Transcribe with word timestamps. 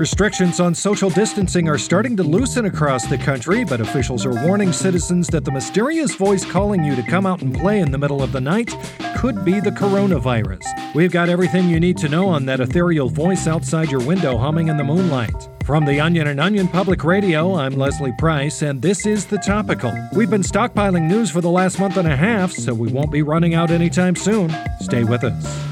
Restrictions 0.00 0.60
on 0.60 0.74
social 0.74 1.10
distancing 1.10 1.68
are 1.68 1.76
starting 1.76 2.16
to 2.16 2.22
loosen 2.22 2.64
across 2.64 3.06
the 3.06 3.18
country, 3.18 3.64
but 3.64 3.82
officials 3.82 4.24
are 4.24 4.46
warning 4.46 4.72
citizens 4.72 5.26
that 5.26 5.44
the 5.44 5.52
mysterious 5.52 6.14
voice 6.14 6.42
calling 6.42 6.82
you 6.82 6.96
to 6.96 7.02
come 7.02 7.26
out 7.26 7.42
and 7.42 7.54
play 7.54 7.80
in 7.80 7.90
the 7.90 7.98
middle 7.98 8.22
of 8.22 8.32
the 8.32 8.40
night 8.40 8.74
could 9.18 9.44
be 9.44 9.60
the 9.60 9.70
coronavirus. 9.70 10.64
We've 10.94 11.12
got 11.12 11.28
everything 11.28 11.68
you 11.68 11.78
need 11.78 11.98
to 11.98 12.08
know 12.08 12.28
on 12.28 12.46
that 12.46 12.60
ethereal 12.60 13.10
voice 13.10 13.46
outside 13.46 13.90
your 13.90 14.00
window 14.00 14.38
humming 14.38 14.68
in 14.68 14.78
the 14.78 14.84
moonlight. 14.84 15.50
From 15.66 15.84
the 15.84 16.00
Onion 16.00 16.28
and 16.28 16.40
Onion 16.40 16.68
Public 16.68 17.04
Radio, 17.04 17.54
I'm 17.56 17.74
Leslie 17.74 18.14
Price, 18.18 18.62
and 18.62 18.80
this 18.80 19.04
is 19.04 19.26
The 19.26 19.36
Topical. 19.36 19.92
We've 20.16 20.30
been 20.30 20.40
stockpiling 20.40 21.08
news 21.10 21.30
for 21.30 21.42
the 21.42 21.50
last 21.50 21.78
month 21.78 21.98
and 21.98 22.08
a 22.08 22.16
half, 22.16 22.52
so 22.52 22.72
we 22.72 22.90
won't 22.90 23.12
be 23.12 23.20
running 23.20 23.52
out 23.52 23.70
anytime 23.70 24.16
soon. 24.16 24.50
Stay 24.80 25.04
with 25.04 25.24
us. 25.24 25.69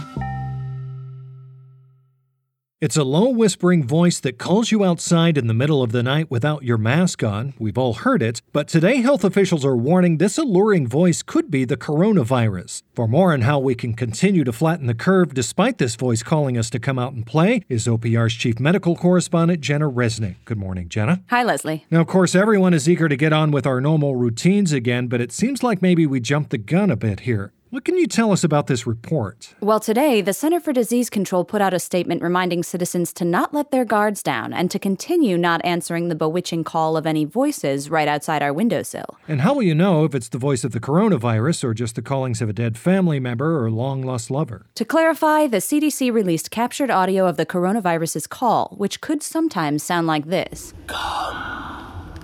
It's 2.81 2.97
a 2.97 3.03
low 3.03 3.29
whispering 3.29 3.85
voice 3.85 4.21
that 4.21 4.39
calls 4.39 4.71
you 4.71 4.85
outside 4.85 5.37
in 5.37 5.49
the 5.49 5.53
middle 5.53 5.83
of 5.83 5.91
the 5.91 6.05
night 6.05 6.31
without 6.31 6.63
your 6.63 6.79
mask 6.79 7.25
on. 7.25 7.55
We've 7.59 7.77
all 7.77 7.93
heard 7.93 8.23
it, 8.23 8.41
but 8.53 8.69
today 8.69 8.99
health 8.99 9.25
officials 9.25 9.65
are 9.65 9.77
warning 9.77 10.19
this 10.19 10.39
alluring 10.39 10.87
voice 10.87 11.25
could 11.25 11.51
be 11.51 11.65
the 11.65 11.77
coronavirus. 11.77 12.85
For 12.95 13.09
more 13.09 13.33
on 13.33 13.41
how 13.41 13.59
we 13.59 13.75
can 13.75 13.95
continue 13.95 14.45
to 14.45 14.53
flatten 14.53 14.87
the 14.87 14.95
curve 14.95 15.35
despite 15.35 15.79
this 15.79 15.97
voice 15.97 16.23
calling 16.23 16.57
us 16.57 16.71
to 16.71 16.79
come 16.79 17.01
out 17.01 17.15
and 17.15 17.27
play 17.27 17.65
is 17.69 17.89
OPR's 17.89 18.35
chief 18.35 18.61
medical 18.61 18.95
correspondent 18.95 19.61
Jenna 19.61 19.91
Resnick. 19.91 20.37
Good 20.45 20.59
morning, 20.59 20.89
Jenna. 20.89 21.25
Hi, 21.31 21.43
Leslie. 21.43 21.85
Now, 21.91 22.03
of 22.03 22.07
course, 22.07 22.37
everyone 22.37 22.75
is 22.75 22.89
eager 22.89 23.09
to 23.09 23.17
get 23.17 23.33
on 23.33 23.51
with 23.51 23.67
our 23.67 23.81
normal 23.81 24.15
routines 24.15 24.71
again, 24.71 25.09
but 25.09 25.21
it 25.21 25.33
seems 25.33 25.65
like 25.65 25.83
maybe 25.83 26.07
we 26.07 26.21
jumped 26.21 26.51
the 26.51 26.59
gun 26.59 26.93
a 26.93 26.97
bit 26.97 27.21
here. 27.21 27.53
What 27.71 27.85
can 27.85 27.99
you 27.99 28.07
tell 28.07 28.33
us 28.33 28.45
about 28.45 28.67
this 28.67 28.87
report? 28.87 29.55
Well, 29.61 29.79
today, 29.79 30.23
the 30.23 30.33
Center 30.33 30.59
for 30.59 30.73
Disease 30.73 31.11
Control 31.11 31.45
put 31.45 31.61
out 31.61 31.75
a 31.75 31.79
statement 31.79 32.23
reminding 32.23 32.63
citizens 32.63 33.13
to 33.13 33.27
not 33.27 33.53
let 33.53 33.71
their 33.71 33.85
guards 33.85 34.23
down 34.23 34.55
and 34.55 34.71
to 34.71 34.79
continue 34.79 35.37
not 35.37 35.63
answering 35.67 36.09
the 36.09 36.15
bewitching 36.15 36.65
call 36.65 36.97
of 36.97 37.07
any 37.07 37.27
voices 37.27 37.91
right 37.91 38.09
outside 38.09 38.43
our 38.43 38.55
windowsill. 38.55 39.19
And 39.29 39.43
how 39.43 39.53
will 39.53 39.65
you 39.65 39.75
know 39.75 40.05
if 40.05 40.15
it's 40.15 40.31
the 40.31 40.39
voice 40.39 40.65
of 40.65 40.73
the 40.73 40.81
coronavirus 40.81 41.63
or 41.63 41.75
just 41.75 41.95
the 41.95 42.01
callings 42.01 42.41
of 42.41 42.49
a 42.49 42.55
dead 42.55 42.79
family 42.79 43.21
member 43.21 43.63
or 43.63 43.71
long 43.71 44.01
lost 44.01 44.31
lover? 44.31 44.65
To 44.77 44.87
clarify, 44.87 45.47
the 45.47 45.59
CDC 45.59 46.11
released 46.11 46.51
captured 46.51 46.91
audio 46.91 47.27
of 47.27 47.37
the 47.37 47.45
coronavirus's 47.45 48.27
call, 48.27 48.75
which 48.79 49.03
could 49.03 49.23
sometimes 49.23 49.83
sound 49.83 50.07
like 50.07 50.29
this 50.29 50.73
Come. 50.87 52.15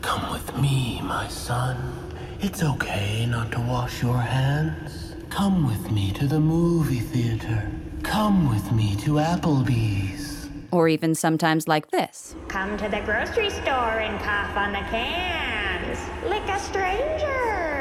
Come 0.00 0.32
with 0.32 0.56
me, 0.56 1.02
my 1.02 1.28
son. 1.28 2.15
It's 2.40 2.62
okay 2.62 3.24
not 3.26 3.50
to 3.52 3.60
wash 3.60 4.02
your 4.02 4.18
hands. 4.18 5.14
Come 5.30 5.66
with 5.66 5.90
me 5.90 6.12
to 6.12 6.26
the 6.26 6.38
movie 6.38 7.00
theater. 7.00 7.70
Come 8.02 8.50
with 8.50 8.72
me 8.72 8.94
to 8.96 9.12
Applebee's. 9.12 10.48
Or 10.70 10.86
even 10.86 11.14
sometimes 11.14 11.66
like 11.66 11.90
this 11.90 12.34
Come 12.48 12.76
to 12.76 12.88
the 12.88 13.00
grocery 13.00 13.48
store 13.48 14.00
and 14.00 14.20
cough 14.22 14.54
on 14.54 14.72
the 14.72 14.84
cans. 14.90 15.98
Lick 16.28 16.46
a 16.48 16.58
stranger. 16.58 17.75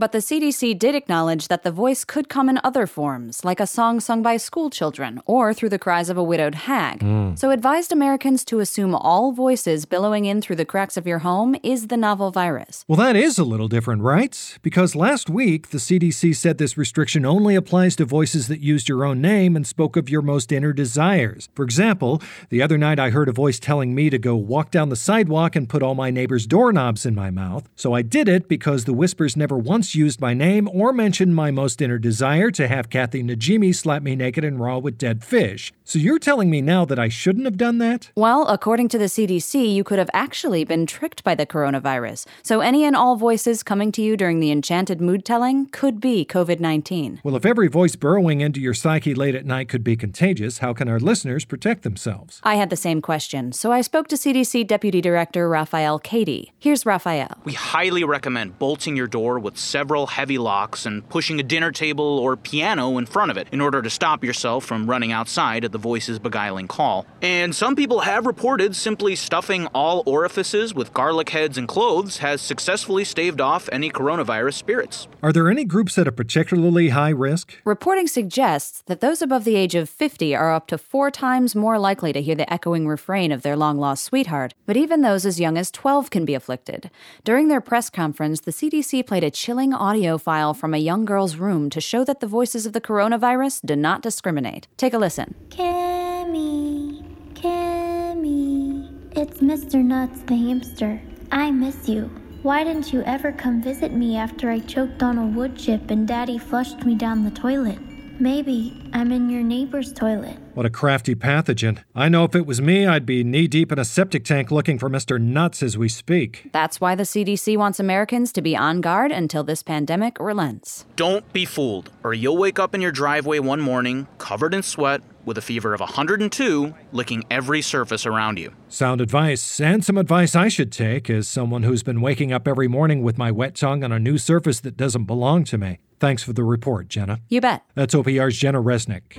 But 0.00 0.12
the 0.12 0.18
CDC 0.18 0.78
did 0.78 0.94
acknowledge 0.94 1.48
that 1.48 1.62
the 1.62 1.70
voice 1.70 2.06
could 2.06 2.30
come 2.30 2.48
in 2.48 2.58
other 2.64 2.86
forms, 2.86 3.44
like 3.44 3.60
a 3.60 3.66
song 3.66 4.00
sung 4.00 4.22
by 4.22 4.38
school 4.38 4.70
children 4.70 5.20
or 5.26 5.52
through 5.52 5.68
the 5.68 5.78
cries 5.78 6.08
of 6.08 6.16
a 6.16 6.22
widowed 6.22 6.54
hag. 6.54 7.00
Mm. 7.00 7.38
So 7.38 7.50
advised 7.50 7.92
Americans 7.92 8.42
to 8.46 8.60
assume 8.60 8.94
all 8.94 9.32
voices 9.32 9.84
billowing 9.84 10.24
in 10.24 10.40
through 10.40 10.56
the 10.56 10.64
cracks 10.64 10.96
of 10.96 11.06
your 11.06 11.18
home 11.18 11.54
is 11.62 11.88
the 11.88 11.98
novel 11.98 12.30
virus. 12.30 12.82
Well, 12.88 12.96
that 12.96 13.14
is 13.14 13.38
a 13.38 13.44
little 13.44 13.68
different, 13.68 14.00
right? 14.00 14.58
Because 14.62 14.96
last 14.96 15.28
week, 15.28 15.68
the 15.68 15.76
CDC 15.76 16.34
said 16.34 16.56
this 16.56 16.78
restriction 16.78 17.26
only 17.26 17.54
applies 17.54 17.94
to 17.96 18.06
voices 18.06 18.48
that 18.48 18.60
used 18.60 18.88
your 18.88 19.04
own 19.04 19.20
name 19.20 19.54
and 19.54 19.66
spoke 19.66 19.98
of 19.98 20.08
your 20.08 20.22
most 20.22 20.50
inner 20.50 20.72
desires. 20.72 21.50
For 21.54 21.62
example, 21.62 22.22
the 22.48 22.62
other 22.62 22.78
night 22.78 22.98
I 22.98 23.10
heard 23.10 23.28
a 23.28 23.32
voice 23.32 23.60
telling 23.60 23.94
me 23.94 24.08
to 24.08 24.18
go 24.18 24.34
walk 24.34 24.70
down 24.70 24.88
the 24.88 24.96
sidewalk 24.96 25.54
and 25.54 25.68
put 25.68 25.82
all 25.82 25.94
my 25.94 26.10
neighbors' 26.10 26.46
doorknobs 26.46 27.04
in 27.04 27.14
my 27.14 27.28
mouth. 27.28 27.68
So 27.76 27.92
I 27.92 28.00
did 28.00 28.30
it 28.30 28.48
because 28.48 28.86
the 28.86 28.94
whispers 28.94 29.36
never 29.36 29.58
once 29.58 29.89
used 29.94 30.20
my 30.20 30.34
name 30.34 30.68
or 30.72 30.92
mentioned 30.92 31.34
my 31.34 31.50
most 31.50 31.82
inner 31.82 31.98
desire 31.98 32.50
to 32.52 32.68
have 32.68 32.90
Kathy 32.90 33.22
Najimy 33.22 33.74
slap 33.74 34.02
me 34.02 34.16
naked 34.16 34.44
and 34.44 34.60
raw 34.60 34.78
with 34.78 34.98
dead 34.98 35.24
fish. 35.24 35.72
So 35.84 35.98
you're 35.98 36.20
telling 36.20 36.50
me 36.50 36.60
now 36.60 36.84
that 36.84 37.00
I 37.00 37.08
shouldn't 37.08 37.46
have 37.46 37.56
done 37.56 37.78
that? 37.78 38.12
Well, 38.14 38.46
according 38.46 38.88
to 38.90 38.98
the 38.98 39.06
CDC, 39.06 39.74
you 39.74 39.82
could 39.82 39.98
have 39.98 40.10
actually 40.14 40.62
been 40.62 40.86
tricked 40.86 41.24
by 41.24 41.34
the 41.34 41.44
coronavirus. 41.44 42.26
So 42.42 42.60
any 42.60 42.84
and 42.84 42.94
all 42.94 43.16
voices 43.16 43.64
coming 43.64 43.90
to 43.92 44.02
you 44.02 44.16
during 44.16 44.38
the 44.38 44.52
enchanted 44.52 45.00
mood 45.00 45.24
telling 45.24 45.66
could 45.66 46.00
be 46.00 46.24
COVID 46.24 46.60
19. 46.60 47.20
Well, 47.24 47.34
if 47.34 47.44
every 47.44 47.66
voice 47.66 47.96
burrowing 47.96 48.40
into 48.40 48.60
your 48.60 48.74
psyche 48.74 49.14
late 49.14 49.34
at 49.34 49.44
night 49.44 49.68
could 49.68 49.82
be 49.82 49.96
contagious, 49.96 50.58
how 50.58 50.72
can 50.72 50.88
our 50.88 51.00
listeners 51.00 51.44
protect 51.44 51.82
themselves? 51.82 52.40
I 52.44 52.54
had 52.54 52.70
the 52.70 52.76
same 52.76 53.02
question, 53.02 53.50
so 53.52 53.72
I 53.72 53.80
spoke 53.80 54.06
to 54.08 54.16
CDC 54.16 54.68
Deputy 54.68 55.00
Director 55.00 55.48
Raphael 55.48 55.98
Cady. 55.98 56.52
Here's 56.60 56.86
Raphael. 56.86 57.36
We 57.42 57.54
highly 57.54 58.04
recommend 58.04 58.60
bolting 58.60 58.96
your 58.96 59.08
door 59.08 59.40
with 59.40 59.58
several 59.58 59.79
heavy 59.88 60.38
locks 60.38 60.86
and 60.86 61.08
pushing 61.08 61.40
a 61.40 61.42
dinner 61.42 61.72
table 61.72 62.18
or 62.18 62.36
piano 62.36 62.98
in 62.98 63.06
front 63.06 63.30
of 63.30 63.36
it 63.36 63.48
in 63.52 63.60
order 63.60 63.82
to 63.82 63.90
stop 63.90 64.24
yourself 64.24 64.64
from 64.64 64.88
running 64.88 65.12
outside 65.12 65.64
at 65.64 65.72
the 65.72 65.78
voice's 65.78 66.18
beguiling 66.18 66.68
call. 66.68 67.06
And 67.22 67.54
some 67.54 67.76
people 67.76 68.00
have 68.00 68.26
reported 68.26 68.76
simply 68.76 69.16
stuffing 69.16 69.66
all 69.68 70.02
orifices 70.06 70.74
with 70.74 70.92
garlic 70.94 71.30
heads 71.30 71.58
and 71.58 71.68
clothes 71.68 72.18
has 72.18 72.40
successfully 72.40 73.04
staved 73.04 73.40
off 73.40 73.68
any 73.72 73.90
coronavirus 73.90 74.54
spirits. 74.54 75.08
Are 75.22 75.32
there 75.32 75.50
any 75.50 75.64
groups 75.64 75.98
at 75.98 76.08
a 76.08 76.12
particularly 76.12 76.90
high 76.90 77.10
risk? 77.10 77.60
Reporting 77.64 78.06
suggests 78.06 78.82
that 78.86 79.00
those 79.00 79.22
above 79.22 79.44
the 79.44 79.56
age 79.56 79.74
of 79.74 79.88
50 79.88 80.34
are 80.34 80.52
up 80.52 80.66
to 80.68 80.78
four 80.78 81.10
times 81.10 81.54
more 81.54 81.78
likely 81.78 82.12
to 82.12 82.22
hear 82.22 82.34
the 82.34 82.50
echoing 82.50 82.86
refrain 82.86 83.32
of 83.32 83.42
their 83.42 83.56
long 83.56 83.78
lost 83.78 84.04
sweetheart, 84.04 84.54
but 84.66 84.76
even 84.76 85.02
those 85.02 85.26
as 85.26 85.40
young 85.40 85.58
as 85.58 85.70
12 85.70 86.10
can 86.10 86.24
be 86.24 86.34
afflicted. 86.34 86.90
During 87.24 87.48
their 87.48 87.60
press 87.60 87.90
conference, 87.90 88.40
the 88.40 88.50
CDC 88.50 89.06
played 89.06 89.24
a 89.24 89.30
chilling 89.30 89.59
audio 89.74 90.16
file 90.16 90.54
from 90.54 90.72
a 90.72 90.78
young 90.78 91.04
girl's 91.04 91.36
room 91.36 91.68
to 91.68 91.80
show 91.82 92.02
that 92.04 92.20
the 92.20 92.26
voices 92.26 92.64
of 92.64 92.72
the 92.72 92.80
coronavirus 92.80 93.60
do 93.62 93.76
not 93.76 94.00
discriminate. 94.00 94.66
Take 94.78 94.94
a 94.94 94.98
listen. 94.98 95.34
Cammy, 95.50 97.04
Cammy, 97.34 98.88
it's 99.14 99.40
Mr. 99.40 99.84
Nuts 99.84 100.22
the 100.22 100.34
hamster. 100.34 101.00
I 101.30 101.50
miss 101.50 101.88
you. 101.90 102.10
Why 102.42 102.64
didn't 102.64 102.90
you 102.90 103.02
ever 103.02 103.32
come 103.32 103.60
visit 103.60 103.92
me 103.92 104.16
after 104.16 104.50
I 104.50 104.60
choked 104.60 105.02
on 105.02 105.18
a 105.18 105.26
wood 105.26 105.58
chip 105.58 105.90
and 105.90 106.08
Daddy 106.08 106.38
flushed 106.38 106.86
me 106.86 106.94
down 106.94 107.24
the 107.24 107.30
toilet? 107.30 107.78
Maybe 108.20 108.78
I'm 108.92 109.12
in 109.12 109.30
your 109.30 109.42
neighbor's 109.42 109.94
toilet. 109.94 110.36
What 110.52 110.66
a 110.66 110.70
crafty 110.70 111.14
pathogen. 111.14 111.82
I 111.94 112.10
know 112.10 112.24
if 112.24 112.34
it 112.34 112.44
was 112.44 112.60
me, 112.60 112.86
I'd 112.86 113.06
be 113.06 113.24
knee 113.24 113.48
deep 113.48 113.72
in 113.72 113.78
a 113.78 113.84
septic 113.84 114.26
tank 114.26 114.50
looking 114.50 114.78
for 114.78 114.90
Mr. 114.90 115.18
Nuts 115.18 115.62
as 115.62 115.78
we 115.78 115.88
speak. 115.88 116.50
That's 116.52 116.82
why 116.82 116.94
the 116.94 117.04
CDC 117.04 117.56
wants 117.56 117.80
Americans 117.80 118.30
to 118.32 118.42
be 118.42 118.54
on 118.54 118.82
guard 118.82 119.10
until 119.10 119.42
this 119.42 119.62
pandemic 119.62 120.20
relents. 120.20 120.84
Don't 120.96 121.32
be 121.32 121.46
fooled, 121.46 121.92
or 122.04 122.12
you'll 122.12 122.36
wake 122.36 122.58
up 122.58 122.74
in 122.74 122.82
your 122.82 122.92
driveway 122.92 123.38
one 123.38 123.62
morning, 123.62 124.06
covered 124.18 124.52
in 124.52 124.62
sweat, 124.62 125.00
with 125.24 125.38
a 125.38 125.42
fever 125.42 125.72
of 125.72 125.80
102, 125.80 126.74
licking 126.92 127.24
every 127.30 127.62
surface 127.62 128.04
around 128.04 128.38
you. 128.38 128.52
Sound 128.68 129.00
advice, 129.00 129.60
and 129.60 129.82
some 129.82 129.96
advice 129.96 130.36
I 130.36 130.48
should 130.48 130.72
take 130.72 131.08
as 131.08 131.26
someone 131.26 131.62
who's 131.62 131.82
been 131.82 132.02
waking 132.02 132.32
up 132.32 132.46
every 132.46 132.68
morning 132.68 133.02
with 133.02 133.16
my 133.16 133.30
wet 133.30 133.54
tongue 133.54 133.82
on 133.82 133.92
a 133.92 133.98
new 133.98 134.18
surface 134.18 134.60
that 134.60 134.76
doesn't 134.76 135.04
belong 135.04 135.44
to 135.44 135.56
me. 135.56 135.78
Thanks 136.00 136.22
for 136.22 136.32
the 136.32 136.42
report, 136.44 136.88
Jenna. 136.88 137.20
You 137.28 137.42
bet. 137.42 137.62
That's 137.74 137.94
OPR's 137.94 138.36
Jenna 138.38 138.62
Resnick. 138.62 139.16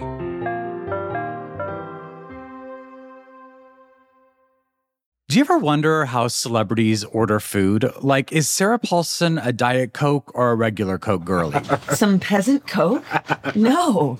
Do 5.29 5.37
you 5.37 5.41
ever 5.45 5.59
wonder 5.59 6.05
how 6.05 6.27
celebrities 6.27 7.05
order 7.05 7.39
food? 7.39 7.89
Like, 8.01 8.33
is 8.33 8.49
Sarah 8.49 8.79
Paulson 8.79 9.37
a 9.37 9.53
Diet 9.53 9.93
Coke 9.93 10.29
or 10.35 10.51
a 10.51 10.55
regular 10.55 10.97
Coke 10.97 11.23
girlie? 11.23 11.61
Some 11.93 12.19
peasant 12.19 12.67
Coke? 12.67 13.05
No. 13.55 14.19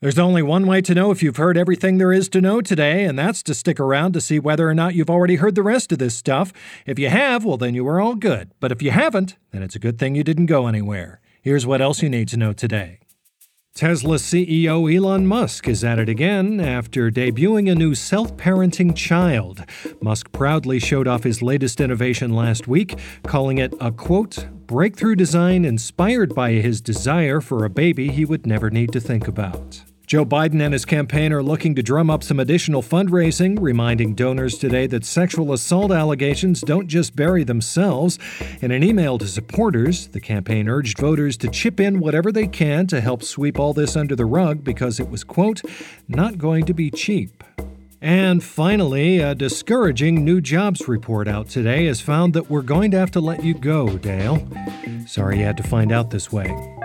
There's 0.00 0.18
only 0.18 0.42
one 0.42 0.68
way 0.68 0.80
to 0.82 0.94
know 0.94 1.10
if 1.10 1.24
you've 1.24 1.38
heard 1.38 1.58
everything 1.58 1.98
there 1.98 2.12
is 2.12 2.28
to 2.28 2.40
know 2.40 2.60
today, 2.60 3.04
and 3.04 3.18
that's 3.18 3.42
to 3.42 3.52
stick 3.52 3.80
around 3.80 4.12
to 4.12 4.20
see 4.20 4.38
whether 4.38 4.68
or 4.68 4.74
not 4.74 4.94
you've 4.94 5.10
already 5.10 5.34
heard 5.36 5.56
the 5.56 5.62
rest 5.64 5.90
of 5.90 5.98
this 5.98 6.14
stuff. 6.14 6.52
If 6.86 7.00
you 7.00 7.08
have, 7.08 7.44
well, 7.44 7.56
then 7.56 7.74
you 7.74 7.82
were 7.82 8.00
all 8.00 8.14
good. 8.14 8.52
But 8.60 8.70
if 8.70 8.80
you 8.80 8.92
haven't, 8.92 9.36
then 9.50 9.64
it's 9.64 9.74
a 9.74 9.80
good 9.80 9.98
thing 9.98 10.14
you 10.14 10.22
didn't 10.22 10.46
go 10.46 10.68
anywhere. 10.68 11.20
Here's 11.42 11.66
what 11.66 11.80
else 11.80 12.00
you 12.00 12.08
need 12.08 12.28
to 12.28 12.36
know 12.36 12.52
today. 12.52 13.00
Tesla 13.78 14.16
CEO 14.16 14.92
Elon 14.92 15.24
Musk 15.24 15.68
is 15.68 15.84
at 15.84 16.00
it 16.00 16.08
again 16.08 16.58
after 16.58 17.12
debuting 17.12 17.70
a 17.70 17.76
new 17.76 17.94
self 17.94 18.36
parenting 18.36 18.92
child. 18.92 19.64
Musk 20.02 20.32
proudly 20.32 20.80
showed 20.80 21.06
off 21.06 21.22
his 21.22 21.42
latest 21.42 21.80
innovation 21.80 22.32
last 22.32 22.66
week, 22.66 22.98
calling 23.22 23.58
it 23.58 23.72
a 23.80 23.92
quote, 23.92 24.48
breakthrough 24.66 25.14
design 25.14 25.64
inspired 25.64 26.34
by 26.34 26.54
his 26.54 26.80
desire 26.80 27.40
for 27.40 27.64
a 27.64 27.70
baby 27.70 28.08
he 28.08 28.24
would 28.24 28.48
never 28.48 28.68
need 28.68 28.90
to 28.90 28.98
think 28.98 29.28
about. 29.28 29.84
Joe 30.08 30.24
Biden 30.24 30.62
and 30.62 30.72
his 30.72 30.86
campaign 30.86 31.34
are 31.34 31.42
looking 31.42 31.74
to 31.74 31.82
drum 31.82 32.08
up 32.08 32.22
some 32.22 32.40
additional 32.40 32.82
fundraising, 32.82 33.58
reminding 33.60 34.14
donors 34.14 34.56
today 34.56 34.86
that 34.86 35.04
sexual 35.04 35.52
assault 35.52 35.92
allegations 35.92 36.62
don't 36.62 36.86
just 36.86 37.14
bury 37.14 37.44
themselves. 37.44 38.18
In 38.62 38.70
an 38.70 38.82
email 38.82 39.18
to 39.18 39.28
supporters, 39.28 40.06
the 40.08 40.20
campaign 40.20 40.66
urged 40.66 40.98
voters 40.98 41.36
to 41.36 41.50
chip 41.50 41.78
in 41.78 42.00
whatever 42.00 42.32
they 42.32 42.46
can 42.46 42.86
to 42.86 43.02
help 43.02 43.22
sweep 43.22 43.58
all 43.58 43.74
this 43.74 43.96
under 43.96 44.16
the 44.16 44.24
rug 44.24 44.64
because 44.64 44.98
it 44.98 45.10
was, 45.10 45.24
quote, 45.24 45.60
not 46.08 46.38
going 46.38 46.64
to 46.64 46.72
be 46.72 46.90
cheap. 46.90 47.44
And 48.00 48.42
finally, 48.42 49.18
a 49.18 49.34
discouraging 49.34 50.24
new 50.24 50.40
jobs 50.40 50.88
report 50.88 51.28
out 51.28 51.50
today 51.50 51.84
has 51.84 52.00
found 52.00 52.32
that 52.32 52.48
we're 52.48 52.62
going 52.62 52.92
to 52.92 52.98
have 52.98 53.10
to 53.10 53.20
let 53.20 53.44
you 53.44 53.52
go, 53.52 53.98
Dale. 53.98 54.48
Sorry 55.06 55.40
you 55.40 55.44
had 55.44 55.58
to 55.58 55.62
find 55.62 55.92
out 55.92 56.08
this 56.08 56.32
way. 56.32 56.77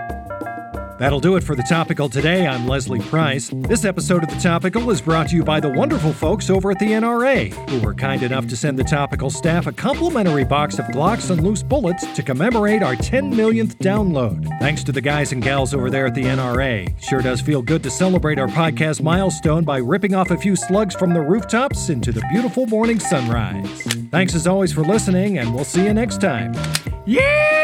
That'll 0.98 1.18
do 1.18 1.34
it 1.34 1.42
for 1.42 1.56
the 1.56 1.64
topical 1.68 2.08
today. 2.08 2.46
I'm 2.46 2.68
Leslie 2.68 3.00
Price. 3.00 3.50
This 3.52 3.84
episode 3.84 4.22
of 4.22 4.28
the 4.30 4.38
topical 4.40 4.90
is 4.92 5.00
brought 5.00 5.28
to 5.30 5.36
you 5.36 5.42
by 5.42 5.58
the 5.58 5.70
wonderful 5.70 6.12
folks 6.12 6.50
over 6.50 6.70
at 6.70 6.78
the 6.78 6.86
NRA, 6.86 7.52
who 7.68 7.80
were 7.80 7.94
kind 7.94 8.22
enough 8.22 8.46
to 8.46 8.56
send 8.56 8.78
the 8.78 8.84
topical 8.84 9.28
staff 9.28 9.66
a 9.66 9.72
complimentary 9.72 10.44
box 10.44 10.78
of 10.78 10.84
Glocks 10.86 11.30
and 11.30 11.42
loose 11.42 11.64
bullets 11.64 12.06
to 12.14 12.22
commemorate 12.22 12.82
our 12.82 12.94
10 12.94 13.34
millionth 13.34 13.76
download. 13.80 14.46
Thanks 14.60 14.84
to 14.84 14.92
the 14.92 15.00
guys 15.00 15.32
and 15.32 15.42
gals 15.42 15.74
over 15.74 15.90
there 15.90 16.06
at 16.06 16.14
the 16.14 16.22
NRA. 16.24 16.94
Sure 17.02 17.20
does 17.22 17.40
feel 17.40 17.60
good 17.60 17.82
to 17.82 17.90
celebrate 17.90 18.38
our 18.38 18.46
podcast 18.46 19.02
milestone 19.02 19.64
by 19.64 19.78
ripping 19.78 20.14
off 20.14 20.30
a 20.30 20.36
few 20.36 20.54
slugs 20.54 20.94
from 20.94 21.12
the 21.12 21.20
rooftops 21.20 21.88
into 21.88 22.12
the 22.12 22.22
beautiful 22.30 22.66
morning 22.66 23.00
sunrise. 23.00 23.82
Thanks 24.12 24.34
as 24.36 24.46
always 24.46 24.72
for 24.72 24.82
listening, 24.82 25.38
and 25.38 25.52
we'll 25.52 25.64
see 25.64 25.84
you 25.84 25.92
next 25.94 26.20
time. 26.20 26.54
Yeah! 27.06 27.60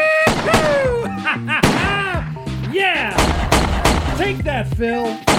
yeah! 2.71 3.20
Take 4.21 4.43
that, 4.43 4.67
Phil. 4.77 5.30